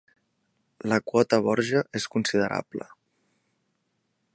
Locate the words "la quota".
0.93-1.39